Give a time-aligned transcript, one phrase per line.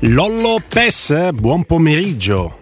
[0.00, 2.58] Lollo Pes, buon pomeriggio.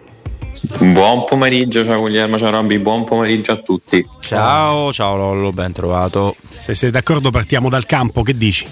[0.79, 4.03] Buon pomeriggio, ciao Guglielmo, ciao Robby, buon pomeriggio a tutti.
[4.21, 6.33] Ciao, ciao Lollo, ben trovato.
[6.39, 8.65] Se sei d'accordo partiamo dal campo, che dici?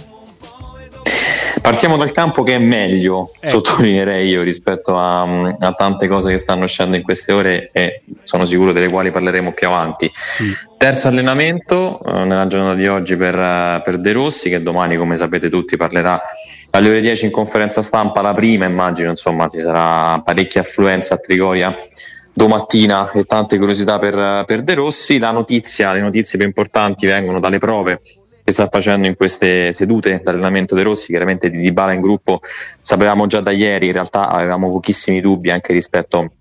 [1.63, 3.47] Partiamo dal campo che è meglio, ecco.
[3.47, 8.43] sottolineerei io, rispetto a, a, tante cose che stanno uscendo in queste ore e sono
[8.43, 10.11] sicuro delle quali parleremo più avanti.
[10.13, 10.53] Sì.
[10.75, 15.49] Terzo allenamento eh, nella giornata di oggi per, per, De Rossi, che domani, come sapete
[15.49, 16.21] tutti, parlerà
[16.71, 21.17] alle ore 10 in conferenza stampa, la prima, immagino, insomma, ci sarà parecchia affluenza a
[21.17, 21.73] Trigoria
[22.33, 25.17] domattina e tante curiosità per, per De Rossi.
[25.17, 28.01] La notizia, le notizie più importanti vengono dalle prove
[28.43, 32.39] che sta facendo in queste sedute d'allenamento dei Rossi, chiaramente di Dybala in gruppo
[32.81, 36.31] sapevamo già da ieri, in realtà avevamo pochissimi dubbi anche rispetto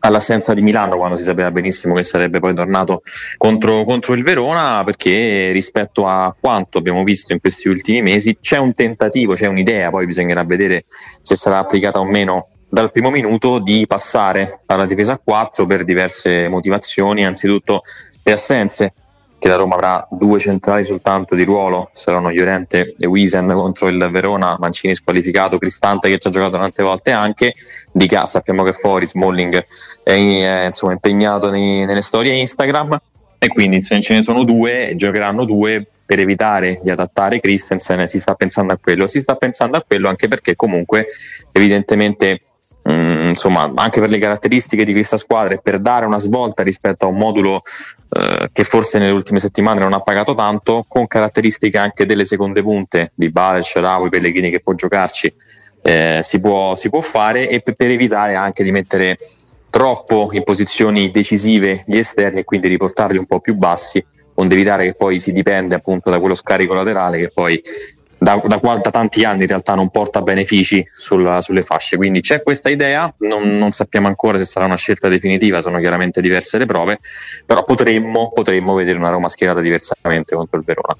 [0.00, 3.02] all'assenza di Milano quando si sapeva benissimo che sarebbe poi tornato
[3.36, 8.58] contro, contro, il Verona perché rispetto a quanto abbiamo visto in questi ultimi mesi c'è
[8.58, 13.60] un tentativo, c'è un'idea, poi bisognerà vedere se sarà applicata o meno dal primo minuto
[13.60, 17.82] di passare alla difesa a 4 per diverse motivazioni, anzitutto
[18.22, 18.94] le assenze
[19.42, 24.08] che la Roma avrà due centrali soltanto di ruolo, saranno Llorente e Wiesen contro il
[24.08, 27.52] Verona, Mancini squalificato, Cristante che ci ha giocato tante volte anche,
[27.90, 29.66] Di Ca sappiamo che fuori, Smalling
[30.04, 32.96] è, è insomma, impegnato nei, nelle storie Instagram
[33.36, 38.20] e quindi se ce ne sono due, giocheranno due per evitare di adattare Christensen, si
[38.20, 41.04] sta pensando a quello, si sta pensando a quello anche perché comunque
[41.50, 42.42] evidentemente
[42.90, 47.04] Mm, insomma, anche per le caratteristiche di questa squadra e per dare una svolta rispetto
[47.04, 47.62] a un modulo
[48.08, 52.62] eh, che forse nelle ultime settimane non ha pagato tanto, con caratteristiche anche delle seconde
[52.62, 55.32] punte di Bale, Sharawi, Pellegrini che può giocarci,
[55.82, 59.16] eh, si, può, si, può, fare e per, per evitare anche di mettere
[59.70, 64.04] troppo in posizioni decisive gli esterni e quindi riportarli un po' più bassi
[64.34, 67.60] onde evitare che poi si dipende appunto da quello scarico laterale che poi
[68.22, 71.96] da, da, da, tanti anni in realtà non porta benefici sulla, sulle fasce.
[71.96, 76.20] Quindi c'è questa idea, non, non, sappiamo ancora se sarà una scelta definitiva, sono chiaramente
[76.20, 77.00] diverse le prove,
[77.44, 80.96] però potremmo, potremmo vedere una Roma schierata diversamente contro il Verona.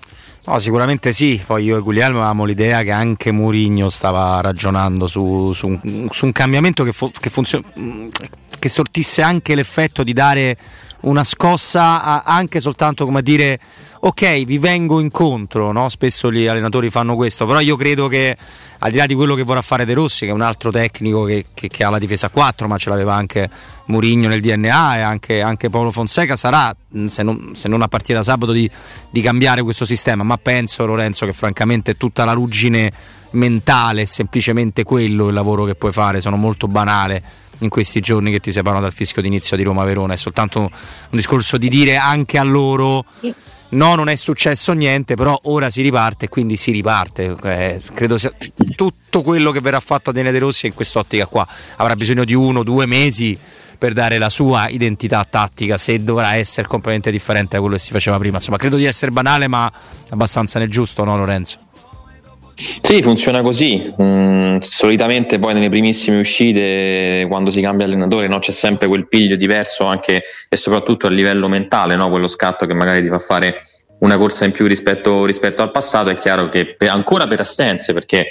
[0.46, 5.52] No, sicuramente sì, poi io e Guglielmo avevamo l'idea che anche Mourinho stava ragionando su,
[5.52, 8.10] su, un, su un, cambiamento che, fu, che, funzion-
[8.58, 10.56] che sortisse anche l'effetto di dare
[11.02, 13.58] una scossa anche soltanto come dire
[14.00, 15.88] ok vi vengo incontro, no?
[15.88, 18.36] spesso gli allenatori fanno questo, però io credo che
[18.84, 21.22] al di là di quello che vorrà fare De Rossi, che è un altro tecnico
[21.22, 23.48] che, che, che ha la difesa a 4, ma ce l'aveva anche
[23.86, 26.74] Murigno nel DNA e anche, anche Paolo Fonseca, sarà,
[27.06, 28.68] se non, se non a partire da sabato, di,
[29.08, 32.92] di, cambiare questo sistema, ma penso Lorenzo che francamente tutta la ruggine
[33.30, 37.22] mentale è semplicemente quello il lavoro che puoi fare, sono molto banale
[37.62, 40.14] in questi giorni che ti separano dal fischio d'inizio di Roma-Verona.
[40.14, 40.68] È soltanto un
[41.10, 43.04] discorso di dire anche a loro
[43.72, 47.34] no, non è successo niente, però ora si riparte e quindi si riparte.
[47.42, 48.32] Eh, credo sia
[48.74, 51.46] tutto quello che verrà fatto a Dene De Rossi in quest'ottica qua.
[51.76, 53.38] Avrà bisogno di uno, due mesi
[53.78, 57.90] per dare la sua identità tattica, se dovrà essere completamente differente da quello che si
[57.90, 58.36] faceva prima.
[58.36, 59.70] Insomma, credo di essere banale, ma
[60.10, 61.58] abbastanza nel giusto, no Lorenzo?
[62.54, 63.94] Sì, funziona così.
[64.00, 69.36] Mm, solitamente poi nelle primissime uscite, quando si cambia allenatore, no, c'è sempre quel piglio
[69.36, 72.10] diverso anche e soprattutto a livello mentale, no?
[72.10, 73.56] quello scatto che magari ti fa fare
[74.00, 76.10] una corsa in più rispetto, rispetto al passato.
[76.10, 78.26] È chiaro che per, ancora per assenze, perché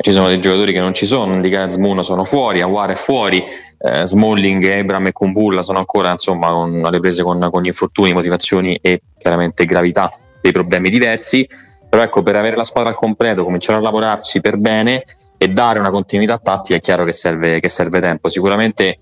[0.00, 3.44] ci sono dei giocatori che non ci sono, Ndika Zmuno sono fuori, Awar è fuori,
[3.80, 8.78] eh, Smalling, Ebram e Kumbulla sono ancora insomma con le prese con, con infortuni, motivazioni
[8.80, 10.10] e chiaramente gravità
[10.40, 11.46] dei problemi diversi,
[11.88, 15.02] però ecco per avere la squadra al completo, cominciare a lavorarci per bene
[15.36, 18.98] e dare una continuità tattica è chiaro che serve, che serve tempo, sicuramente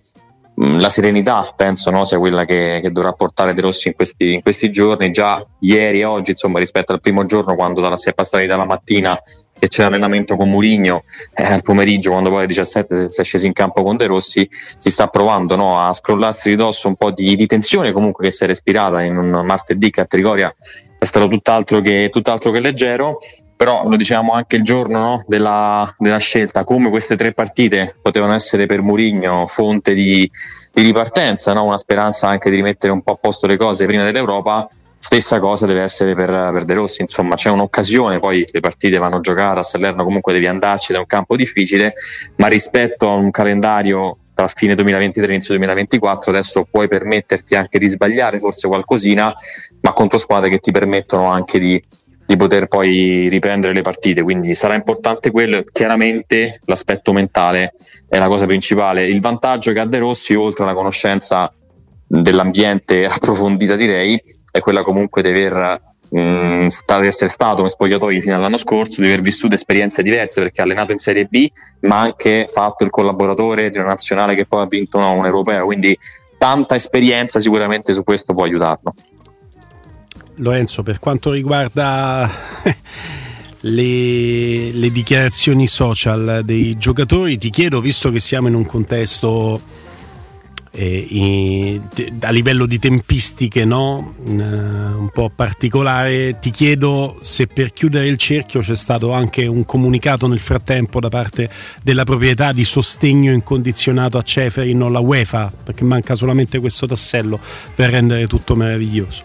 [0.58, 4.42] la serenità penso no, sia quella che, che, dovrà portare De Rossi in questi, in
[4.42, 5.10] questi, giorni.
[5.10, 8.64] Già ieri e oggi insomma rispetto al primo giorno quando dalla, si è passati dalla
[8.64, 9.18] mattina
[9.58, 11.04] che c'è l'allenamento con Murigno
[11.34, 14.48] eh, al pomeriggio quando poi alle 17 si è scesi in campo con De Rossi
[14.50, 18.30] si sta provando no, a scrollarsi di dosso un po' di, di, tensione comunque che
[18.32, 20.54] si è respirata in un martedì che a Trigoria
[20.98, 23.18] è stato tutt'altro che, tutt'altro che leggero
[23.56, 28.34] però lo dicevamo anche il giorno no, della, della, scelta, come queste tre partite potevano
[28.34, 30.30] essere per Murigno fonte di,
[30.74, 31.64] di ripartenza, no?
[31.64, 34.68] una speranza anche di rimettere un po' a posto le cose prima dell'Europa,
[34.98, 39.20] stessa cosa deve essere per, per De Rossi, insomma c'è un'occasione, poi le partite vanno
[39.20, 41.92] giocate a Salerno, comunque devi andarci da un campo difficile,
[42.36, 47.78] ma rispetto a un calendario tra fine 2023 e inizio 2024 adesso puoi permetterti anche
[47.78, 49.32] di sbagliare forse qualcosina,
[49.80, 51.82] ma contro squadre che ti permettono anche di
[52.26, 54.22] di poter poi riprendere le partite.
[54.22, 55.62] Quindi sarà importante quello.
[55.62, 57.72] Chiaramente l'aspetto mentale
[58.08, 59.06] è la cosa principale.
[59.06, 61.50] Il vantaggio che ha De Rossi, oltre alla conoscenza
[62.06, 64.20] dell'ambiente approfondita, direi,
[64.50, 66.66] è quella comunque di aver mh,
[67.00, 70.64] di essere stato come spogliatoio fino all'anno scorso, di aver vissuto esperienze diverse perché ha
[70.64, 71.46] allenato in Serie B,
[71.80, 75.64] ma anche fatto il collaboratore di una nazionale che poi ha vinto no, un europeo.
[75.66, 75.96] Quindi
[76.38, 78.94] tanta esperienza sicuramente su questo può aiutarlo.
[80.36, 82.30] Lorenzo, per quanto riguarda
[83.60, 89.60] le, le, dichiarazioni social dei giocatori, ti chiedo, visto che siamo in un contesto
[90.78, 91.80] eh,
[92.20, 94.14] a livello di tempistiche no?
[94.24, 99.46] un, uh, un po' particolare, ti chiedo se per chiudere il cerchio c'è stato anche
[99.46, 101.48] un comunicato nel frattempo da parte
[101.82, 107.40] della proprietà di sostegno incondizionato a Ceferin o la UEFA, perché manca solamente questo tassello
[107.74, 109.24] per rendere tutto meraviglioso.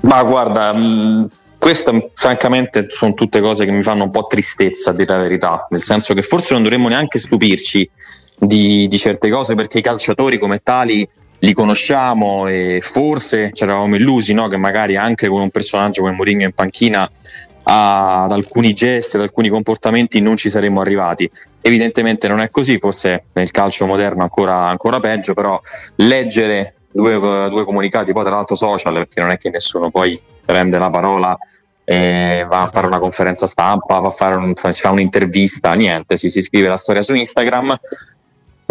[0.00, 1.24] Ma guarda, mm,
[1.66, 5.66] queste francamente sono tutte cose che mi fanno un po' tristezza a dire la verità,
[5.70, 7.90] nel senso che forse non dovremmo neanche stupirci
[8.38, 11.04] di, di certe cose perché i calciatori come tali
[11.40, 14.46] li conosciamo e forse ci eravamo illusi no?
[14.46, 17.10] che magari anche con un personaggio come Mourinho in panchina
[17.64, 21.28] ad alcuni gesti, ad alcuni comportamenti non ci saremmo arrivati.
[21.60, 25.60] Evidentemente non è così, forse nel calcio moderno ancora, ancora peggio, però
[25.96, 30.78] leggere due, due comunicati, poi tra l'altro social, perché non è che nessuno poi prende
[30.78, 31.36] la parola
[31.94, 36.30] va a fare una conferenza stampa, va a fare un, si fa un'intervista, niente, si,
[36.30, 37.78] si scrive la storia su Instagram.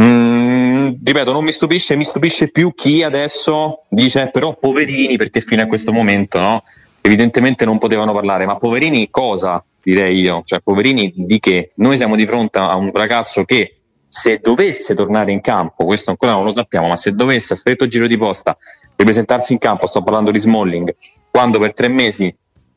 [0.02, 5.62] Mm, ripeto, non mi stupisce, mi stupisce più chi adesso dice però poverini perché fino
[5.62, 6.64] a questo momento no?
[7.00, 10.42] evidentemente non potevano parlare, ma poverini cosa direi io?
[10.44, 11.72] Cioè poverini di che?
[11.76, 13.78] Noi siamo di fronte a un ragazzo che
[14.08, 17.86] se dovesse tornare in campo, questo ancora non lo sappiamo, ma se dovesse a stretto
[17.86, 18.58] giro di posta
[18.96, 20.96] ripresentarsi in campo, sto parlando di Smalling,
[21.30, 22.34] quando per tre mesi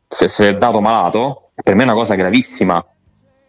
[0.08, 2.84] si è dato malato, per me è una cosa gravissima.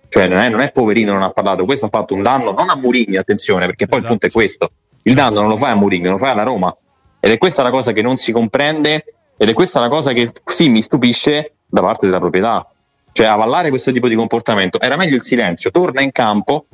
[0.10, 2.70] Cioè non è, non è poverino non ha parlato, questo ha fatto un danno non
[2.70, 4.14] a Murigno, attenzione, perché poi esatto.
[4.14, 4.72] il punto è questo.
[5.04, 6.76] Il danno non lo fai a Murigno, lo fai alla Roma.
[7.20, 9.04] Ed è questa la cosa che non si comprende
[9.38, 12.68] ed è questa la cosa che sì mi stupisce da parte della proprietà.
[13.12, 14.80] Cioè avallare questo tipo di comportamento.
[14.80, 16.66] Era meglio il silenzio, torna in campo,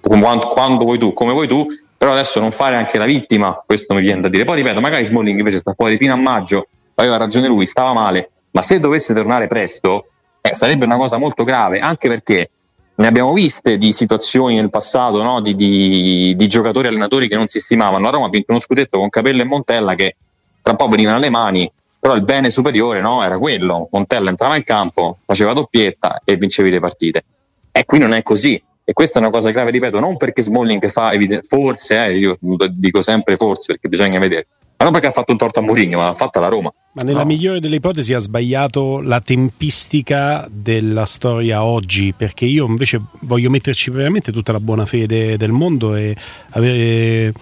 [0.00, 1.66] quando, quando vuoi tu, come vuoi tu,
[1.96, 4.44] però adesso non fare anche la vittima, questo mi viene da dire.
[4.44, 8.30] Poi ripeto, magari Smalling invece sta fuori fino a maggio, aveva ragione lui, stava male,
[8.52, 10.06] ma se dovesse tornare presto
[10.40, 12.50] eh, sarebbe una cosa molto grave, anche perché
[12.94, 15.40] ne abbiamo viste di situazioni nel passato no?
[15.40, 18.08] di, di, di, giocatori e allenatori che non si stimavano.
[18.08, 20.16] A Roma ha vinto uno scudetto con Capello e Montella che
[20.60, 23.22] tra un po' venivano alle mani, però il bene superiore no?
[23.22, 23.88] era quello.
[23.90, 27.24] Montella entrava in campo, faceva doppietta e vincevi le partite.
[27.72, 30.88] E qui non è così e questa è una cosa grave, ripeto, non perché Smalling
[30.88, 31.12] fa
[31.46, 32.38] forse, eh, io
[32.72, 34.48] dico sempre forse perché bisogna vedere,
[34.80, 36.72] ma non perché ha fatto un torto a Mourinho, ma l'ha fatta la Roma.
[36.94, 37.26] Ma nella no.
[37.26, 43.90] migliore delle ipotesi ha sbagliato la tempistica della storia oggi, perché io invece voglio metterci
[43.90, 46.16] veramente tutta la buona fede del mondo e
[46.52, 47.34] avere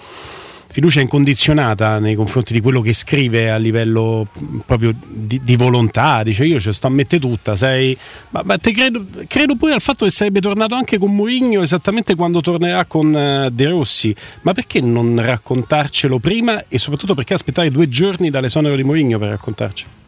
[0.71, 4.27] fiducia incondizionata nei confronti di quello che scrive a livello
[4.65, 7.97] proprio di, di volontà, dice io ci sto a mettere tutta, sei...
[8.31, 12.41] ma, ma credo, credo, pure al fatto che sarebbe tornato anche con Mourinho esattamente quando
[12.41, 17.89] tornerà con uh, De Rossi, ma perché non raccontarcelo prima e soprattutto perché aspettare due
[17.89, 19.99] giorni dall'esonero di Mourinho per raccontarcelo?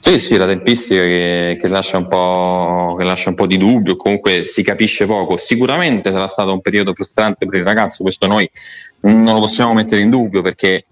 [0.00, 3.96] Sì, sì, la tempistica che, che, lascia un po', che lascia un po' di dubbio,
[3.96, 5.36] comunque si capisce poco.
[5.36, 8.50] Sicuramente sarà stato un periodo frustrante per il ragazzo, questo noi
[9.00, 10.86] non lo possiamo mettere in dubbio perché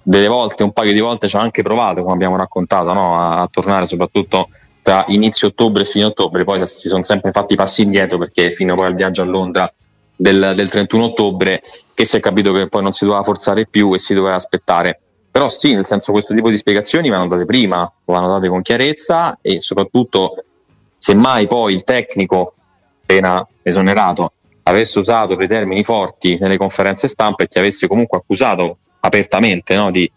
[0.00, 3.18] delle volte, un paio di volte ci ha anche provato, come abbiamo raccontato, no?
[3.18, 4.48] a, a, tornare soprattutto
[4.80, 8.76] tra inizio ottobre e fine ottobre, poi si sono sempre fatti passi indietro perché fino
[8.76, 9.72] poi al viaggio a Londra
[10.14, 11.60] del, del 31 ottobre
[11.94, 15.00] che si è capito che poi non si doveva forzare più e si doveva aspettare.
[15.32, 19.38] Però sì, nel senso questo tipo di spiegazioni vanno date prima, vanno date con chiarezza
[19.40, 20.34] e soprattutto
[20.98, 22.54] semmai poi il tecnico
[23.00, 24.32] appena esonerato
[24.64, 29.90] avesse usato dei termini forti nelle conferenze stampa e ti avesse comunque accusato apertamente no,
[29.90, 30.10] di,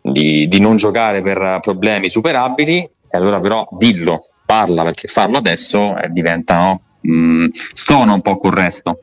[0.00, 5.96] di, di, non giocare per problemi superabili, e allora però dillo, parla perché farlo adesso
[5.96, 9.00] eh, diventa no, mh, mm, stona un po' col resto.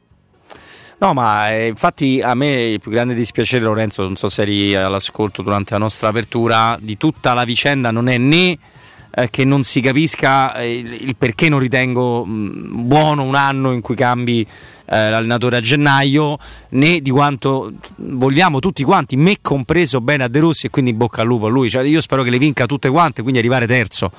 [1.04, 4.74] No, ma eh, infatti a me il più grande dispiacere, Lorenzo, non so se eri
[4.74, 8.58] all'ascolto durante la nostra apertura, di tutta la vicenda non è né
[9.14, 13.74] eh, che non si capisca eh, il, perché non ritengo mh, mm, buono un anno
[13.74, 14.48] in cui cambi
[14.86, 16.38] eh, l'allenatore a gennaio,
[16.70, 21.20] né di quanto vogliamo tutti quanti, me compreso bene a De Rossi e quindi bocca
[21.20, 21.70] al lupo a lui.
[21.70, 24.10] Cioè, io spero che le vinca tutte quante, quindi arrivare terzo,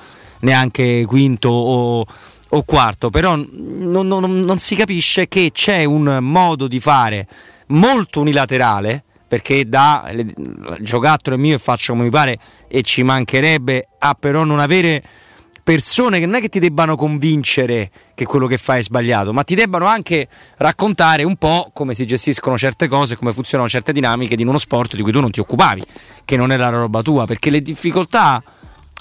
[0.41, 2.05] neanche quinto o,
[2.49, 3.09] o quarto.
[3.09, 7.27] Però non, non, non si capisce che c'è un modo di fare
[7.67, 10.33] molto unilaterale perché da il
[10.81, 12.37] giocattolo è mio e faccio come mi pare
[12.67, 15.01] e ci mancherebbe a però non avere
[15.65, 19.43] persone che non è che ti debbano convincere che quello che fai è sbagliato, ma
[19.43, 24.35] ti debbano anche raccontare un po' come si gestiscono certe cose, come funzionano certe dinamiche
[24.35, 25.83] di uno sport di cui tu non ti occupavi,
[26.23, 28.43] che non è la roba tua, perché le difficoltà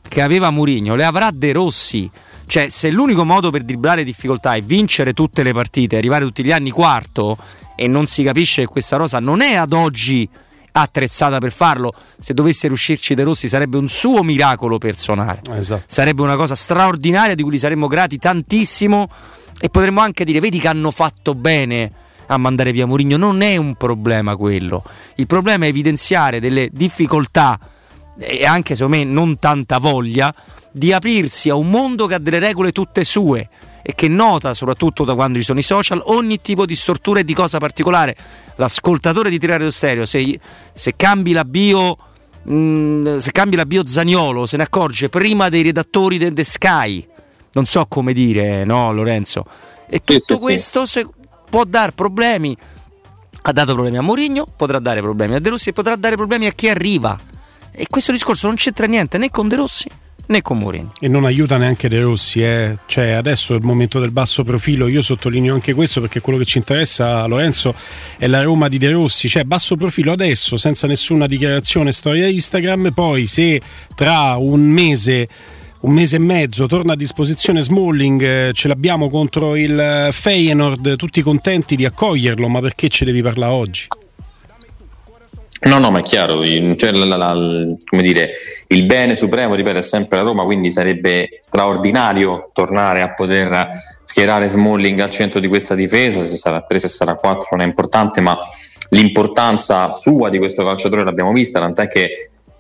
[0.09, 2.11] che aveva Mourinho le avrà De Rossi.
[2.47, 6.53] Cioè, se l'unico modo per dribblare difficoltà è vincere tutte le partite, arrivare tutti gli
[6.53, 7.37] anni quarto
[7.77, 10.29] e non si capisce che questa rosa non è ad oggi
[10.77, 11.93] attrezzata per farlo.
[12.19, 15.41] Se dovesse riuscirci De Rossi sarebbe un suo miracolo personale.
[15.53, 15.85] Esatto.
[15.87, 19.09] Sarebbe una cosa straordinaria di cui gli saremmo grati tantissimo
[19.59, 21.91] e potremmo anche dire vedi che hanno fatto bene
[22.27, 23.17] a mandare via Mourinho.
[23.17, 24.83] Non è un problema quello.
[25.17, 27.59] Il problema è evidenziare delle difficoltà
[28.19, 30.35] e anche secondo me non tanta voglia
[30.77, 33.49] di aprirsi a un mondo che ha delle regole tutte sue
[33.81, 37.25] e che nota, soprattutto da quando ci sono i social, ogni tipo di stortura e
[37.25, 38.17] di cosa particolare.
[38.57, 40.41] L'ascoltatore di Tirare del Serio, se,
[40.73, 41.97] se cambi la bio.
[42.51, 47.09] Mm, se cambi la bio Zaniolo se ne accorge prima dei redattori di The Sky
[47.53, 49.47] non so come dire no Lorenzo
[49.89, 51.07] e tutto sì, sì, questo sì.
[51.49, 52.55] può dar problemi
[53.41, 56.45] ha dato problemi a Mourinho potrà dare problemi a De Rossi e potrà dare problemi
[56.45, 57.19] a chi arriva
[57.71, 59.89] e questo discorso non c'entra niente né con De Rossi
[60.27, 60.93] né con Mourinho.
[61.01, 62.77] E non aiuta neanche De Rossi, eh.
[62.87, 66.45] cioè adesso è il momento del basso profilo, io sottolineo anche questo perché quello che
[66.45, 67.75] ci interessa Lorenzo
[68.17, 72.93] è la Roma di De Rossi, cioè basso profilo adesso senza nessuna dichiarazione storia Instagram,
[72.93, 73.61] poi se
[73.95, 75.29] tra un mese
[75.85, 81.21] un mese e mezzo torna a disposizione Smalling, eh, ce l'abbiamo contro il Feyenoord, tutti
[81.21, 83.87] contenti di accoglierlo, ma perché ci devi parlare oggi?
[85.65, 86.45] No, no, ma è chiaro,
[86.77, 88.31] cioè, la, la, come dire,
[88.69, 93.69] il bene supremo, ripeto, è sempre la Roma, quindi sarebbe straordinario tornare a poter
[94.05, 97.65] schierare Smalling al centro di questa difesa, se sarà 3, se sarà 4 non è
[97.65, 98.37] importante, ma
[98.91, 102.11] l'importanza sua di questo calciatore l'abbiamo vista, tant'è che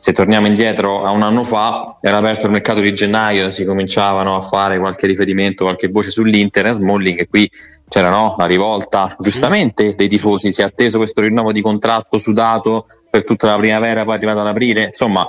[0.05, 4.37] se torniamo indietro a un anno fa era aperto il mercato di gennaio, si cominciavano
[4.37, 7.51] a fare qualche riferimento, qualche voce sull'Inter, Smalling e qui
[7.89, 12.85] c'era no, la rivolta giustamente dei tifosi, si è atteso questo rinnovo di contratto sudato
[13.09, 15.27] per tutta la primavera, poi è arrivato ad aprile, insomma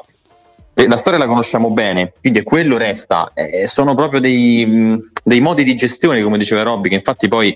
[0.74, 5.76] la storia la conosciamo bene, quindi quello resta, eh, sono proprio dei, dei, modi di
[5.76, 7.56] gestione, come diceva Robby, che infatti poi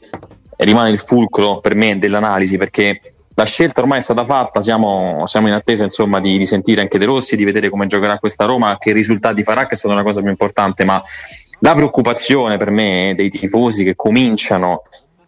[0.55, 2.97] rimane il fulcro per me dell'analisi, perché
[3.39, 6.99] la scelta ormai è stata fatta, siamo, siamo in attesa insomma, di, di, sentire anche
[6.99, 10.03] De Rossi, di vedere come giocherà questa Roma, che risultati farà, che è stata una
[10.03, 11.01] cosa più importante, ma
[11.61, 14.81] la preoccupazione per me dei tifosi che cominciano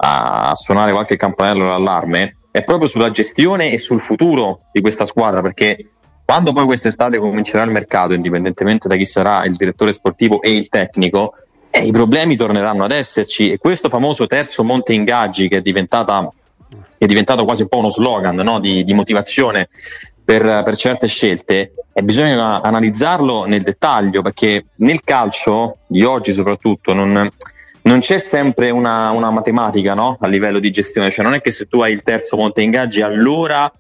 [0.04, 5.42] a suonare qualche campanello d'allarme è proprio sulla gestione e sul futuro di questa squadra,
[5.42, 5.78] perché
[6.26, 10.68] quando poi quest'estate comincerà il mercato, indipendentemente da chi sarà il direttore sportivo e il
[10.68, 11.32] tecnico,
[11.70, 16.30] eh, i problemi torneranno ad esserci e questo famoso terzo monte ingaggi che è diventata
[17.02, 18.60] è diventato quasi un po' uno slogan no?
[18.60, 19.70] di, di, motivazione
[20.24, 26.94] per, per, certe scelte e bisogna analizzarlo nel dettaglio perché nel calcio di oggi soprattutto
[26.94, 27.28] non,
[27.82, 30.16] non c'è sempre una, una matematica no?
[30.20, 33.02] a livello di gestione, cioè non è che se tu hai il terzo monte ingaggi
[33.02, 33.72] allora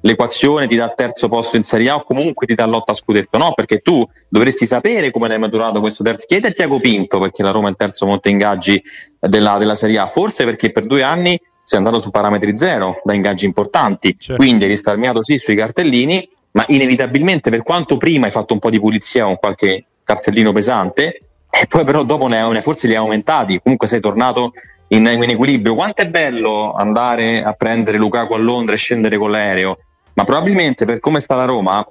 [0.00, 3.38] l'equazione ti dà terzo posto in Serie A o comunque ti dà lotta a scudetto,
[3.38, 3.54] no?
[3.54, 6.26] Perché tu dovresti sapere come l'hai maturato questo terzo.
[6.28, 8.80] Chiede a Tiago Pinto perché la Roma è il terzo monte ingaggi
[9.18, 13.12] della, della Serie A, forse perché per due anni sei andato su parametri zero da
[13.12, 14.40] ingaggi importanti, certo.
[14.40, 18.70] quindi hai risparmiato sì sui cartellini, ma inevitabilmente per quanto prima hai fatto un po'
[18.70, 23.00] di pulizia con qualche cartellino pesante, e poi però dopo ne, ne forse li hai
[23.00, 24.52] aumentati, comunque sei tornato
[24.88, 25.74] in, in, equilibrio.
[25.74, 29.78] Quanto è bello andare a prendere Lukaku a Londra e scendere con l'aereo,
[30.14, 31.84] ma probabilmente per come sta la Roma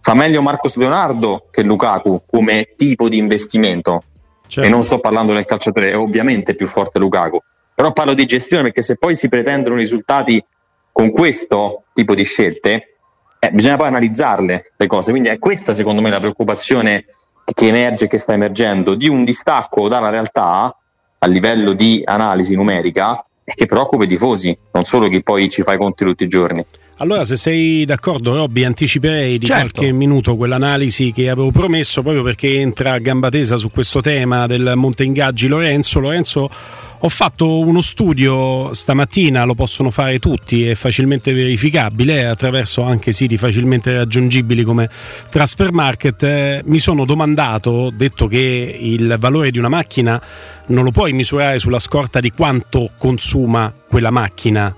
[0.00, 4.04] fa meglio Marcos Leonardo che Lukaku come tipo di investimento
[4.46, 4.68] certo.
[4.68, 7.42] e non sto parlando del calciatore, è ovviamente più forte Lukaku,
[7.78, 10.44] però parlo di gestione perché se poi si pretendono risultati
[10.90, 12.96] con questo tipo di scelte,
[13.38, 17.04] eh, bisogna poi analizzarle le cose, quindi è questa secondo me la preoccupazione
[17.44, 20.76] che emerge, che sta emergendo, di un distacco dalla realtà
[21.20, 25.62] a livello di analisi numerica e che preoccupa i tifosi, non solo chi poi ci
[25.62, 26.64] fa i conti tutti i giorni.
[26.96, 29.70] Allora, se sei d'accordo, Robby, anticiperei di certo.
[29.70, 34.48] qualche minuto quell'analisi che avevo promesso proprio perché entra a gamba tesa su questo tema
[34.48, 36.00] del Monte Ingaggi Lorenzo.
[36.00, 36.50] Lorenzo
[37.00, 43.36] ho fatto uno studio stamattina, lo possono fare tutti, è facilmente verificabile attraverso anche siti
[43.36, 44.90] facilmente raggiungibili come
[45.28, 46.22] Transfer Market.
[46.24, 50.20] Eh, mi sono domandato, detto che il valore di una macchina
[50.68, 54.74] non lo puoi misurare sulla scorta di quanto consuma quella macchina,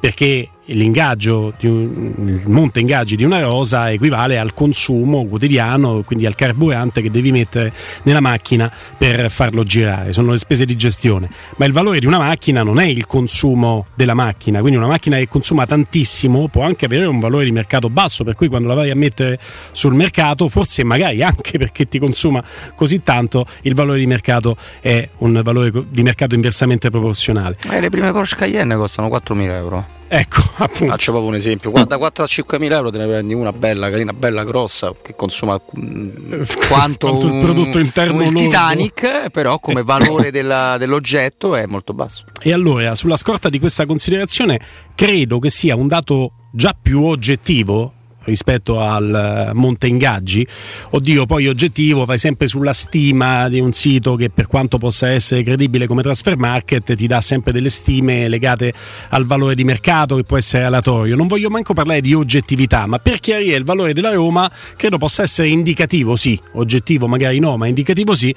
[0.00, 6.34] perché l'ingaggio un, il monte ingaggi di una rosa equivale al consumo quotidiano, quindi al
[6.34, 7.72] carburante che devi mettere
[8.02, 11.30] nella macchina per farlo girare, sono le spese di gestione.
[11.56, 15.16] Ma il valore di una macchina non è il consumo della macchina, quindi una macchina
[15.16, 18.74] che consuma tantissimo può anche avere un valore di mercato basso, per cui quando la
[18.74, 19.38] vai a mettere
[19.72, 22.42] sul mercato, forse magari anche perché ti consuma
[22.74, 27.56] così tanto, il valore di mercato è un valore di mercato inversamente proporzionale.
[27.70, 29.98] Eh, le prime Porsche Cayenne costano 4.000 euro.
[30.12, 30.86] Ecco, appunto.
[30.86, 31.70] Faccio proprio un esempio.
[31.70, 35.14] Guarda, 4 a 5 mila euro te ne prendi una bella, carina, bella grossa che
[35.14, 41.54] consuma mm, quanto, quanto un, il prodotto interno il Titanic, però come valore della, dell'oggetto
[41.54, 42.24] è molto basso.
[42.42, 44.60] E allora, sulla scorta di questa considerazione,
[44.96, 47.92] credo che sia un dato già più oggettivo
[48.24, 50.46] rispetto al eh, monte ingaggi.
[50.90, 55.42] Oddio, poi oggettivo, vai sempre sulla stima di un sito che per quanto possa essere
[55.42, 58.72] credibile come Transfer Market ti dà sempre delle stime legate
[59.10, 61.16] al valore di mercato che può essere aleatorio.
[61.16, 65.22] Non voglio manco parlare di oggettività, ma per chiarire il valore della Roma credo possa
[65.22, 68.34] essere indicativo, sì, oggettivo magari no, ma indicativo sì,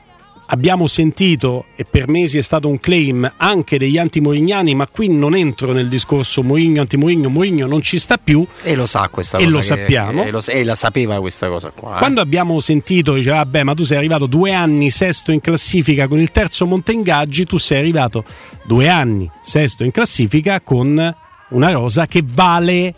[0.47, 5.35] abbiamo sentito e per mesi è stato un claim anche degli anti-Morignani, ma qui non
[5.35, 8.45] entro nel discorso Mourinho, anti-Mourinho, Mourinho non ci sta più.
[8.63, 9.51] E lo sa questa e cosa.
[9.51, 10.23] E lo sappiamo.
[10.23, 11.95] e, lo, e, la sapeva questa cosa qua.
[11.95, 11.97] Eh.
[11.97, 16.19] Quando abbiamo sentito, diceva, vabbè, ma tu sei arrivato due anni sesto in classifica con
[16.19, 18.23] il terzo monte ingaggi, tu sei arrivato
[18.65, 21.15] due anni sesto in classifica con
[21.49, 22.93] una rosa che vale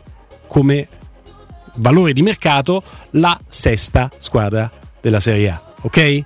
[0.48, 0.88] come
[1.76, 2.82] valore di mercato
[3.12, 4.70] la sesta squadra
[5.02, 5.62] della Serie A.
[5.82, 6.24] Ok?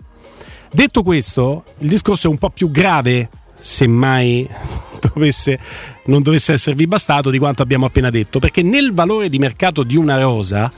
[0.73, 4.49] Detto questo, il discorso è un po' più grave, se mai
[5.13, 5.59] dovesse,
[6.05, 9.95] non dovesse esservi bastato, di quanto abbiamo appena detto, perché nel valore di mercato di
[9.95, 10.71] una rosa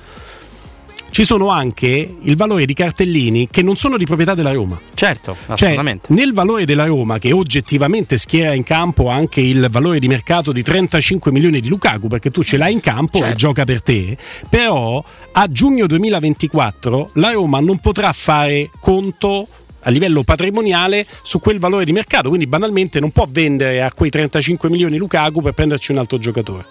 [1.12, 4.78] ci sono anche il valore di cartellini che non sono di proprietà della Roma.
[4.94, 6.08] Certo, cioè, assolutamente.
[6.08, 10.52] Cioè, nel valore della Roma, che oggettivamente schiera in campo anche il valore di mercato
[10.52, 13.32] di 35 milioni di Lukaku, perché tu ce l'hai in campo certo.
[13.32, 14.18] e gioca per te,
[14.50, 19.48] però a giugno 2024 la Roma non potrà fare conto
[19.86, 24.10] a livello patrimoniale su quel valore di mercato, quindi banalmente non può vendere a quei
[24.10, 26.66] 35 milioni Lukaku per prenderci un altro giocatore.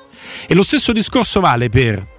[0.47, 2.13] E lo stesso discorso vale per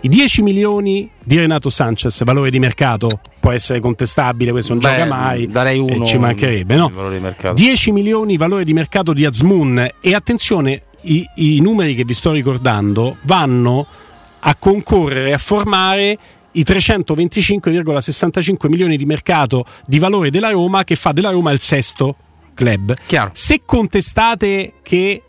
[0.00, 4.88] i 10 milioni di Renato Sanchez, valore di mercato, può essere contestabile, questo non Beh,
[4.88, 5.46] gioca mai.
[5.46, 6.04] Darei uno.
[6.04, 6.90] Ci mancherebbe, no?
[7.54, 12.32] 10 milioni valore di mercato di Azmoun e attenzione, i, i numeri che vi sto
[12.32, 13.86] ricordando vanno
[14.40, 16.18] a concorrere a formare
[16.52, 22.16] i 325,65 milioni di mercato di valore della Roma che fa della Roma il sesto
[22.54, 22.94] club.
[23.06, 23.30] Chiaro.
[23.32, 25.22] Se contestate che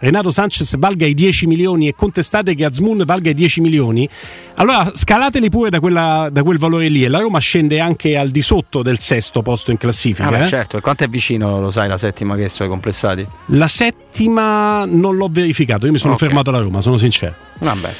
[0.00, 4.08] Renato Sanchez valga i 10 milioni e contestate che Azmoun valga i 10 milioni,
[4.54, 8.28] allora scalateli pure da, quella, da, quel valore lì e la Roma scende anche al
[8.28, 10.28] di sotto del sesto posto in classifica.
[10.28, 10.48] Ah beh, eh?
[10.48, 13.26] Certo, e quanto è vicino, lo sai, la settima che sono i complessati?
[13.46, 16.28] La settima non l'ho verificato, io mi sono okay.
[16.28, 17.34] fermato alla Roma, sono sincero.
[17.58, 17.94] Vabbè.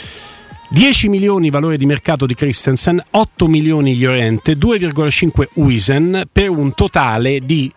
[0.70, 7.40] 10 milioni valore di mercato di Christensen, 8 milioni Llorente, 2,5 Uisen per un totale
[7.40, 7.72] di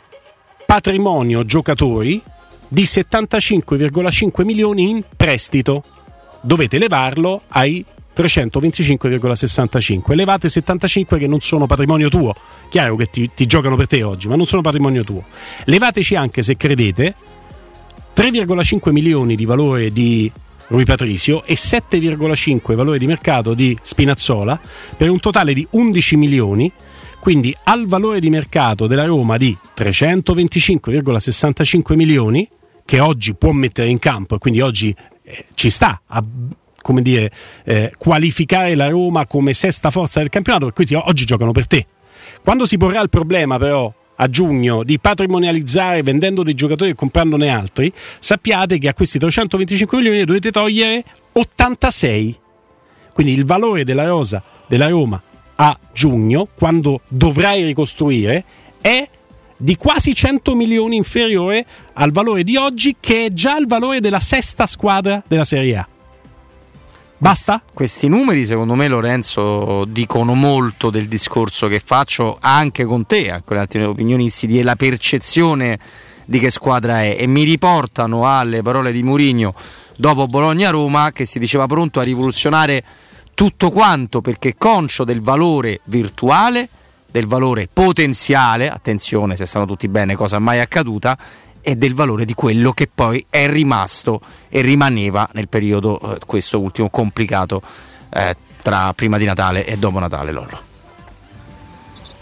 [0.66, 2.22] patrimonio giocatori
[2.68, 5.84] di 75,5 milioni in prestito.
[6.42, 10.14] Dovete levarlo ai 325,65.
[10.14, 12.36] Levate 75 che non sono patrimonio tuo.
[12.70, 15.24] Chiaro che ti, ti, giocano per te oggi, ma non sono patrimonio tuo.
[15.64, 17.16] Levateci anche, se credete,
[18.14, 20.30] 3,5 milioni di valore di
[20.72, 24.58] Rui Patrizio e 7,5 valore di mercato di Spinazzola
[24.96, 26.72] per un totale di 11 milioni.
[27.20, 32.48] Quindi al valore di mercato della Roma di 325,65 milioni,
[32.86, 36.24] che oggi può mettere in campo e quindi oggi eh, ci sta a
[36.82, 37.30] come dire,
[37.66, 41.86] eh, qualificare la Roma come sesta forza del campionato, per cui oggi giocano per te.
[42.42, 47.50] Quando si porrà il problema però a giugno di patrimonializzare vendendo dei giocatori e comprandone
[47.50, 52.40] altri, sappiate che a questi 325 milioni dovete togliere 86.
[53.14, 55.22] Quindi il valore della rosa della Roma
[55.56, 58.44] a giugno, quando dovrai ricostruire,
[58.82, 59.08] è
[59.58, 64.20] di quasi 100 milioni inferiore al valore di oggi, che è già il valore della
[64.20, 65.88] sesta squadra della Serie A.
[67.22, 67.62] Basta?
[67.72, 73.44] Questi numeri, secondo me, Lorenzo, dicono molto del discorso che faccio anche con te, anche
[73.46, 75.78] con gli altri opinionisti, della percezione
[76.26, 77.18] di che squadra è.
[77.20, 79.54] E mi riportano alle parole di Mourinho
[79.98, 82.84] dopo Bologna-Roma, che si diceva pronto a rivoluzionare
[83.36, 86.68] tutto quanto perché conscio del valore virtuale,
[87.12, 91.16] del valore potenziale, attenzione se stanno tutti bene, cosa mai accaduta,
[91.62, 96.60] e del valore di quello che poi è rimasto e rimaneva nel periodo eh, questo
[96.60, 97.62] ultimo complicato
[98.14, 100.70] eh, tra prima di Natale e dopo Natale Lollo.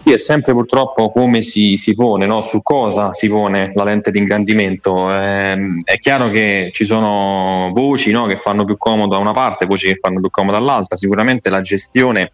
[0.01, 2.41] Sì, è sempre purtroppo come si, si pone, no?
[2.41, 5.13] su cosa si pone la lente di ingrandimento.
[5.13, 8.25] Eh, è chiaro che ci sono voci no?
[8.25, 10.95] che fanno più comodo da una parte, voci che fanno più comodo dall'altra.
[10.95, 12.31] Sicuramente la gestione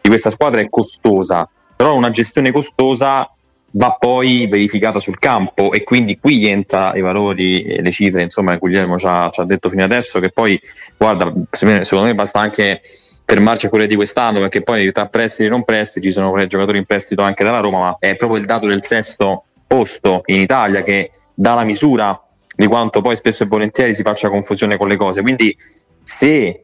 [0.00, 3.33] di questa squadra è costosa, però una gestione costosa
[3.76, 8.56] va poi verificata sul campo e quindi qui entra i valori e le cifre insomma
[8.56, 10.58] Guglielmo ci ha, ci ha, detto fino adesso che poi
[10.96, 12.80] guarda secondo me basta anche
[13.24, 16.78] fermarci a quelle di quest'anno perché poi tra prestiti e non prestiti ci sono giocatori
[16.78, 20.82] in prestito anche dalla Roma ma è proprio il dato del sesto posto in Italia
[20.82, 22.20] che dà la misura
[22.56, 25.22] di quanto poi spesso e volentieri si faccia confusione con le cose.
[25.22, 25.56] Quindi
[26.02, 26.63] se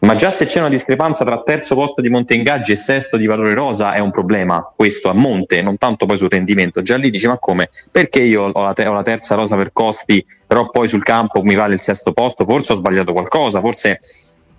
[0.00, 3.26] ma già se c'è una discrepanza tra terzo posto di monte ingaggi e sesto di
[3.26, 6.82] valore rosa è un problema, questo a monte, non tanto poi sul rendimento.
[6.82, 7.70] Già lì dici ma come?
[7.90, 11.42] Perché io ho la, te- ho la terza rosa per costi, però poi sul campo
[11.42, 12.44] mi vale il sesto posto?
[12.44, 13.98] Forse ho sbagliato qualcosa, forse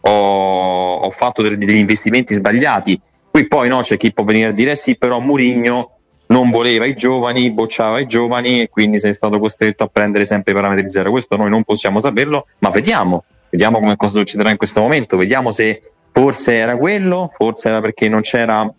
[0.02, 3.00] ho, ho fatto degli, degli investimenti sbagliati.
[3.30, 5.94] Qui poi no, c'è chi può venire a dire sì, però Murigno
[6.27, 10.51] non voleva i giovani, bocciava i giovani e quindi sei stato costretto a prendere sempre
[10.51, 11.11] i parametri zero.
[11.11, 13.23] Questo noi non possiamo saperlo, ma vediamo
[13.55, 15.79] Vediamo come cosa succederà in questo momento, vediamo se
[16.11, 18.69] forse era quello, forse era perché non c'era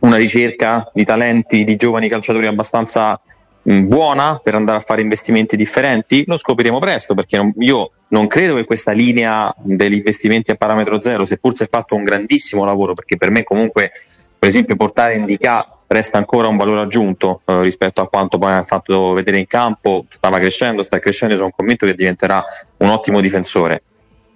[0.00, 3.20] una ricerca di talenti di giovani calciatori abbastanza
[3.60, 6.24] buona per andare a fare investimenti differenti?
[6.26, 11.02] Lo scopriremo presto perché non, io non credo che questa linea degli investimenti a parametro
[11.02, 13.90] zero, seppur si è fatto un grandissimo lavoro, perché per me comunque
[14.38, 18.62] per esempio portare Indica resta ancora un valore aggiunto eh, rispetto a quanto poi ha
[18.62, 22.42] fatto vedere in campo, stava crescendo, sta crescendo, sono convinto che diventerà
[22.78, 23.82] un ottimo difensore.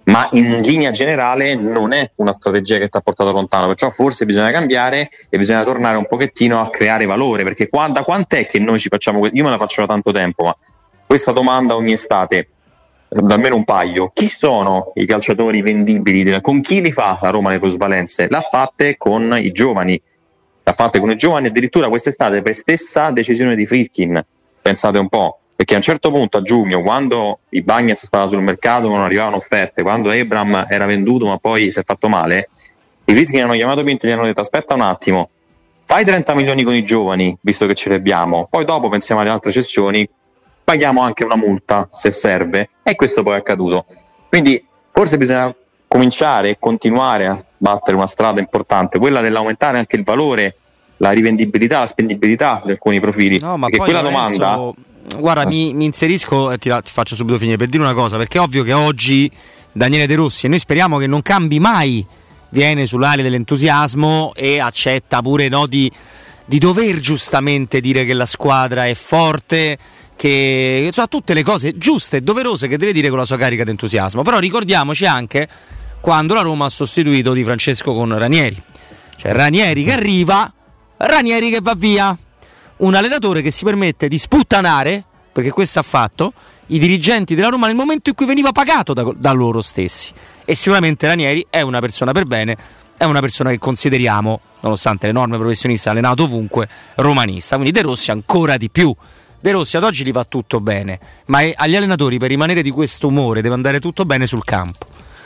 [0.05, 4.25] Ma in linea generale non è una strategia che ti ha portato lontano, perciò forse
[4.25, 8.59] bisogna cambiare e bisogna tornare un pochettino a creare valore, perché qua, da quant'è che
[8.59, 10.57] noi ci facciamo, io me la faccio da tanto tempo, ma
[11.05, 12.49] questa domanda ogni estate,
[13.07, 17.51] da almeno un paio, chi sono i calciatori vendibili, con chi li fa la Roma
[17.51, 18.27] le plusvalenze?
[18.29, 20.01] L'ha fatte con i giovani,
[20.63, 24.23] l'ha fatte con i giovani addirittura quest'estate per stessa decisione di Fritkin,
[24.61, 28.41] pensate un po', perché a un certo punto a giugno, quando i Bagnets stava sul
[28.41, 32.49] mercato, non arrivavano offerte, quando Abram era venduto ma poi si è fatto male,
[33.05, 35.29] i Fritkin hanno chiamato Pinto e gli hanno detto aspetta un attimo,
[35.85, 39.29] fai 30 milioni con i giovani, visto che ce li abbiamo, poi dopo pensiamo alle
[39.29, 40.07] altre cessioni,
[40.63, 43.83] paghiamo anche una multa se serve e questo poi è accaduto.
[44.29, 45.53] Quindi forse bisogna
[45.93, 50.55] cominciare e continuare a battere una strada importante, quella dell'aumentare anche il valore,
[50.97, 53.37] la rivendibilità, la spendibilità di alcuni profili.
[53.37, 54.39] No, ma quella Lorenzo...
[54.39, 54.73] domanda
[55.19, 58.39] guarda, mi, mi, inserisco e ti, ti, faccio subito finire per dire una cosa, perché
[58.39, 59.29] è ovvio che oggi
[59.71, 62.03] Daniele De Rossi, e noi speriamo che non cambi mai,
[62.49, 65.91] viene sull'ali dell'entusiasmo e accetta pure no, di,
[66.45, 69.77] di dover giustamente dire che la squadra è forte,
[70.15, 73.63] che insomma, tutte le cose giuste e doverose che deve dire con la sua carica
[73.63, 74.23] di entusiasmo.
[74.23, 75.47] Però ricordiamoci anche
[76.03, 78.61] quando la Roma ha sostituito Di Francesco con Ranieri.
[79.15, 80.53] Cioè Ranieri che arriva,
[80.97, 82.13] Ranieri che va via
[82.77, 86.33] un allenatore che si permette di sputtanare, perché questo ha fatto,
[86.67, 90.11] i dirigenti della Roma nel momento in cui veniva pagato da, da loro stessi.
[90.43, 92.57] E sicuramente Ranieri è una persona per bene,
[92.97, 97.55] è una persona che consideriamo, nonostante le norme professioniste, allenato ovunque, romanista.
[97.55, 98.93] Quindi De Rossi ancora di più
[99.39, 103.07] De Rossi ad oggi gli va tutto bene, ma agli allenatori per rimanere di questo
[103.07, 104.85] umore deve andare tutto bene sul campo.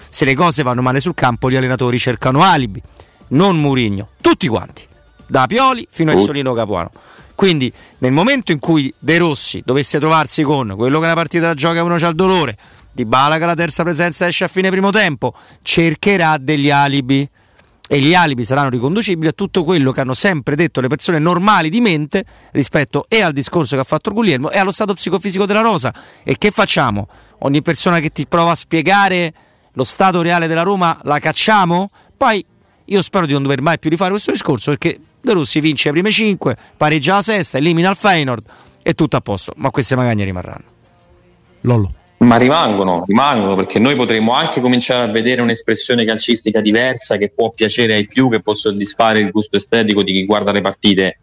[0.10, 2.82] Se le cose vanno male sul campo, gli allenatori cercano alibi,
[3.30, 4.84] non Murigno, tutti quanti,
[5.26, 6.90] da Pioli fino a Solino Capuano.
[7.36, 11.84] Quindi nel momento in cui De Rossi dovesse trovarsi con quello che la partita gioca
[11.84, 12.58] uno c'ha il dolore,
[12.92, 17.30] Di Bala che la terza presenza esce a fine primo tempo, cercherà degli alibi
[17.90, 21.70] e gli alibi saranno riconducibili a tutto quello che hanno sempre detto le persone normali
[21.70, 25.62] di mente rispetto e al discorso che ha fatto Guglielmo e allo stato psicofisico della
[25.62, 25.94] Rosa.
[26.24, 27.08] E che facciamo?
[27.40, 29.34] Ogni persona che ti prova a spiegare
[29.78, 31.92] lo stato reale della Roma la cacciamo?
[32.18, 32.44] Poi
[32.86, 35.94] io spero di non dover mai più rifare questo discorso perché De Rossi vince le
[35.94, 38.44] prime 5, pareggia la sesta, elimina il Feyenoord
[38.82, 40.66] e tutto a posto, ma queste magagne rimarranno.
[41.62, 47.30] Lollo ma rimangono, rimangono perché noi potremmo anche cominciare a vedere un'espressione calcistica diversa che
[47.30, 51.20] può piacere ai più, che può soddisfare il gusto estetico di chi guarda le partite,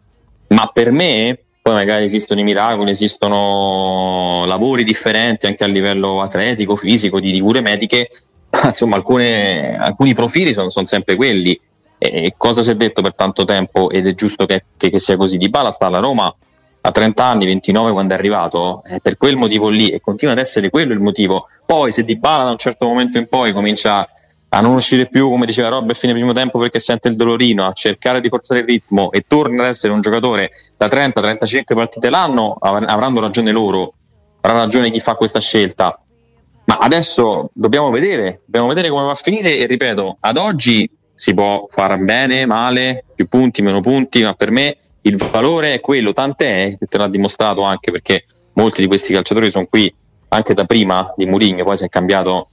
[0.49, 6.75] ma per me poi magari esistono i miracoli, esistono lavori differenti anche a livello atletico,
[6.75, 8.07] fisico, di, cure mediche,
[8.65, 11.59] insomma alcune, alcuni profili sono, sono sempre quelli.
[11.97, 15.17] E cosa si è detto per tanto tempo ed è giusto che, che, che sia
[15.17, 15.37] così?
[15.37, 16.33] Di Bala sta alla Roma
[16.81, 20.39] a 30 anni, 29 quando è arrivato, è per quel motivo lì e continua ad
[20.39, 21.47] essere quello il motivo.
[21.65, 24.07] Poi se Di Bala da un certo momento in poi comincia
[24.49, 27.65] a non uscire più, come diceva Rob, a fine primo tempo perché sente il dolorino,
[27.65, 32.09] a cercare di forzare il ritmo e torna ad essere un giocatore da 30-35 partite
[32.09, 33.95] l'anno, avranno ragione loro,
[34.41, 35.99] avrà ragione chi fa questa scelta.
[36.65, 41.33] Ma adesso dobbiamo vedere, dobbiamo vedere come va a finire e ripeto, ad oggi si
[41.33, 46.11] può fare bene, male, più punti, meno punti, ma per me il valore è quello,
[46.11, 49.93] tant'è che te l'ha dimostrato anche perché molti di questi calciatori sono qui
[50.29, 52.47] anche da prima di Mourinho, poi si è cambiato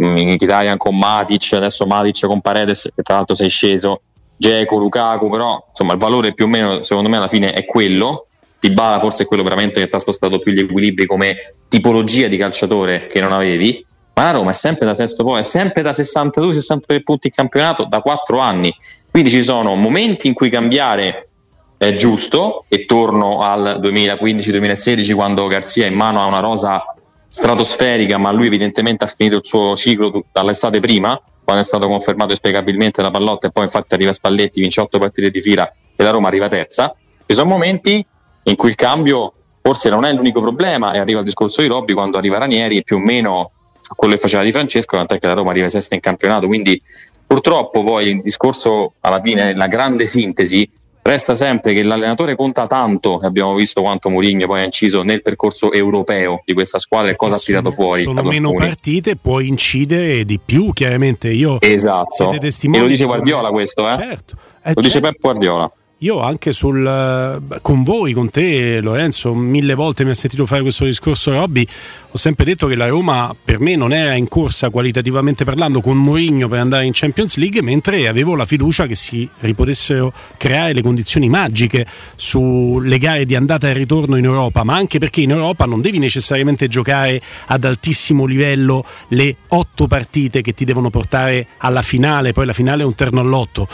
[0.00, 4.00] mm, in Italia con Matic, adesso Matic con Paredes che tra l'altro sei sceso,
[4.36, 8.27] Geco, Lukaku, però insomma il valore più o meno secondo me alla fine è quello.
[8.58, 12.36] Tibala forse è quello veramente che ti ha spostato più gli equilibri come tipologia di
[12.36, 15.90] calciatore che non avevi, ma la Roma è sempre da sesto poi, è sempre da
[15.90, 18.74] 62-63 punti in campionato da 4 anni,
[19.10, 21.28] quindi ci sono momenti in cui cambiare
[21.76, 26.82] è giusto e torno al 2015-2016 quando Garzia in mano ha una rosa
[27.28, 32.34] stratosferica ma lui evidentemente ha finito il suo ciclo dall'estate prima quando è stato confermato
[32.34, 35.66] spiegabilmente la pallotta e poi infatti arriva Spalletti, vince 8 partite di fila
[35.96, 36.94] e la Roma arriva terza.
[37.00, 38.04] Ci sono momenti
[38.48, 39.32] in cui il cambio
[39.62, 42.96] forse non è l'unico problema e arriva il discorso di Robby quando arriva Ranieri più
[42.96, 43.52] o meno
[43.94, 46.80] quello che faceva di Francesco tant'è che la Roma arriva sesta in campionato quindi
[47.26, 50.68] purtroppo poi il discorso alla fine la grande sintesi
[51.08, 55.72] Resta sempre che l'allenatore conta tanto, abbiamo visto quanto Mourinho poi ha inciso nel percorso
[55.72, 58.02] europeo di questa squadra e cosa ha tirato fuori.
[58.02, 61.30] Sono meno partite, può incidere di più, chiaramente.
[61.30, 62.30] Io esatto.
[62.30, 63.94] E lo dice Guardiola questo, eh?
[63.94, 64.36] Certo.
[64.62, 65.08] Eh, lo dice certo.
[65.08, 65.72] Pep Guardiola.
[66.02, 70.62] Io anche sul, eh, con voi, con te Lorenzo, mille volte mi ha sentito fare
[70.62, 71.66] questo discorso Robby,
[72.12, 75.96] ho sempre detto che la Roma per me non era in corsa qualitativamente parlando con
[75.96, 80.82] Mourinho per andare in Champions League, mentre avevo la fiducia che si ripotessero creare le
[80.82, 81.84] condizioni magiche
[82.14, 85.98] sulle gare di andata e ritorno in Europa, ma anche perché in Europa non devi
[85.98, 92.46] necessariamente giocare ad altissimo livello le otto partite che ti devono portare alla finale, poi
[92.46, 93.66] la finale è un terno all'otto.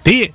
[0.00, 0.32] Te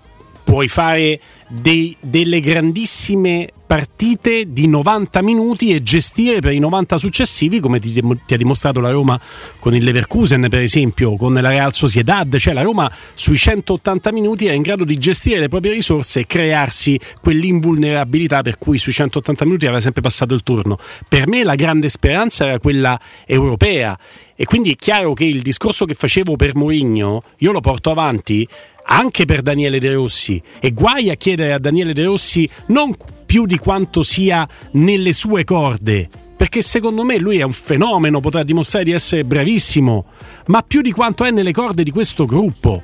[0.52, 7.62] puoi fare dei, delle grandissime partite di 90 minuti e gestire per i 90 successivi
[7.62, 7.94] come ti,
[8.26, 9.18] ti, ha dimostrato la Roma
[9.60, 12.36] con il Leverkusen per esempio con la Real Sociedad.
[12.38, 16.28] Cioè la Roma sui 180 minuti è in grado di gestire le proprie risorse e
[16.28, 20.78] crearsi quell'invulnerabilità per cui sui 180 minuti aveva sempre passato il turno.
[21.08, 23.98] Per me la grande speranza era quella europea.
[24.36, 28.48] E quindi è chiaro che il discorso che facevo per Mourinho io lo porto avanti
[28.84, 33.46] anche per Daniele De Rossi e guai a chiedere a Daniele De Rossi non più
[33.46, 36.10] di quanto sia nelle sue corde
[36.42, 40.06] perché secondo me lui è un fenomeno, potrà dimostrare di essere bravissimo,
[40.48, 42.82] ma più di quanto è nelle corde di questo gruppo.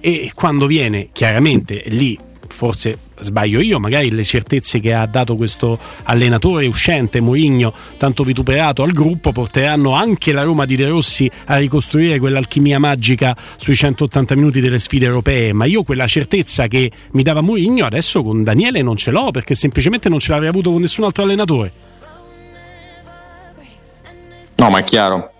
[0.00, 5.78] E quando viene, chiaramente, lì forse sbaglio io, magari le certezze che ha dato questo
[6.04, 11.56] allenatore uscente Mourinho, tanto vituperato al gruppo, porteranno anche la Roma di De Rossi a
[11.56, 17.22] ricostruire quell'alchimia magica sui 180 minuti delle sfide europee, ma io quella certezza che mi
[17.22, 20.80] dava Mourinho adesso con Daniele non ce l'ho perché semplicemente non ce l'avrei avuto con
[20.80, 21.72] nessun altro allenatore.
[24.56, 25.30] No, ma è chiaro.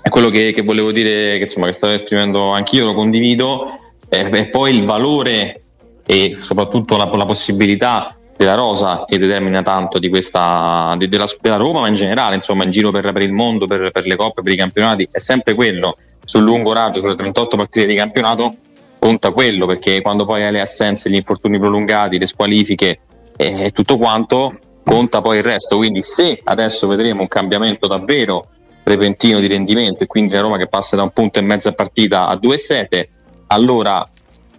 [0.00, 3.66] È quello che, che volevo dire, che, insomma, che stavo esprimendo anch'io, lo condivido.
[4.08, 5.62] e poi il valore
[6.10, 11.56] e soprattutto la, la possibilità della rosa che determina tanto di questa, di, della, della,
[11.56, 14.40] Roma, ma in generale, insomma, in giro per, per il mondo, per, per, le coppe,
[14.40, 15.98] per i campionati, è sempre quello.
[16.24, 18.54] Sul lungo raggio, sulle 38 partite di campionato,
[18.98, 23.00] conta quello, perché quando poi hai le assenze, gli infortuni prolungati, le squalifiche
[23.36, 25.76] e, e tutto quanto, conta poi il resto.
[25.76, 28.46] Quindi se adesso vedremo un cambiamento davvero
[28.82, 31.72] repentino di rendimento e quindi la Roma che passa da un punto e mezzo a
[31.72, 33.02] partita a 2-7,
[33.48, 34.08] allora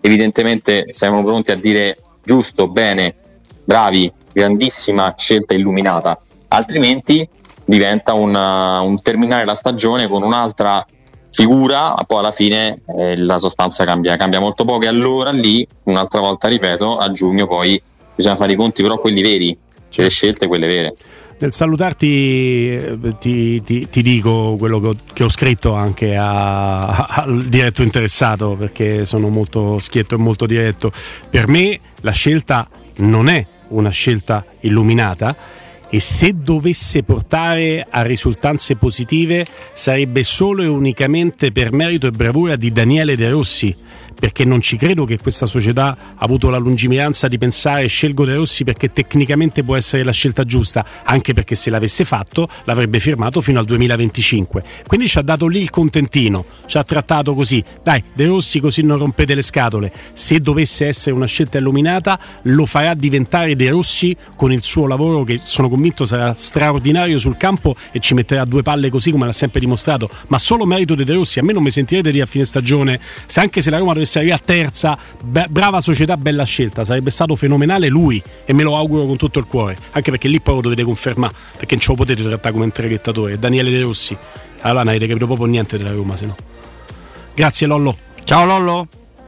[0.02, 3.16] evidentemente siamo pronti a dire giusto, bene,
[3.64, 7.28] bravi, grandissima scelta illuminata, altrimenti
[7.66, 10.86] diventa una, un terminare la stagione con un'altra
[11.32, 14.86] figura, ma poi alla fine eh, la sostanza cambia, cambia molto poco.
[14.86, 17.82] E allora lì, un'altra volta ripeto, a giugno poi
[18.16, 19.58] bisogna fare i conti però quelli veri,
[19.90, 20.96] cioè le scelte quelle vere.
[21.42, 27.06] Nel salutarti eh, ti, ti, ti dico quello che ho, che ho scritto anche a,
[27.06, 30.92] al diretto interessato perché sono molto schietto e molto diretto.
[31.30, 35.34] Per me la scelta non è una scelta illuminata
[35.90, 42.58] e se dovesse portare a risultanze positive sarebbe solo e unicamente per merito e bravura
[42.58, 43.74] di Daniele De Rossi
[44.20, 48.36] perché non ci credo che questa società ha avuto la lungimiranza di pensare scelgo De
[48.36, 53.40] Rossi perché tecnicamente può essere la scelta giusta, anche perché se l'avesse fatto l'avrebbe firmato
[53.40, 54.64] fino al 2025.
[54.86, 58.84] Quindi ci ha dato lì il contentino, ci ha trattato così, dai De Rossi così
[58.84, 64.16] non rompete le scatole, se dovesse essere una scelta illuminata lo farà diventare De Rossi
[64.36, 68.64] con il suo lavoro che sono convinto sarà straordinario sul campo e ci metterà due
[68.64, 71.64] palle così come l'ha sempre dimostrato, ma solo merito di De Rossi, a me non
[71.64, 74.98] mi sentirete dire a fine stagione, se anche se la Roma dovesse dovesse arrivare terza,
[75.22, 79.40] be- brava società, bella scelta, sarebbe stato fenomenale lui e me lo auguro con tutto
[79.40, 82.52] il cuore, anche perché lì poi lo dovete confermare, perché non ce lo potete trattare
[82.52, 83.38] come un traghettatore.
[83.38, 84.18] Daniele De Rossi,
[84.62, 86.36] allora non avete capito proprio niente della Roma, se no.
[87.36, 87.98] Grazie Lollo.
[88.24, 88.88] Ciao Lollo.